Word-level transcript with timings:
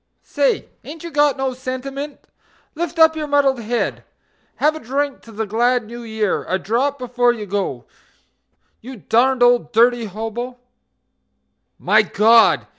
Say! 0.23 0.67
ain't 0.83 1.03
you 1.03 1.11
got 1.11 1.37
no 1.37 1.53
sentiment? 1.53 2.21
Lift 2.73 2.97
up 2.97 3.15
your 3.15 3.27
muddled 3.27 3.59
head; 3.59 4.03
Have 4.55 4.75
a 4.75 4.79
drink 4.79 5.21
to 5.21 5.31
the 5.31 5.45
glad 5.45 5.85
New 5.85 6.01
Year, 6.01 6.43
a 6.49 6.57
drop 6.57 6.97
before 6.97 7.33
you 7.33 7.45
go 7.45 7.85
You 8.81 8.95
darned 8.95 9.43
old 9.43 9.71
dirty 9.71 10.05
hobo... 10.05 10.57
My 11.77 12.01
God! 12.01 12.65